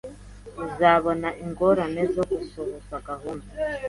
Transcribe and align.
Uzabona 0.65 1.27
ingorane 1.43 2.01
zo 2.13 2.23
gusohoza 2.31 2.95
gahunda. 3.07 3.49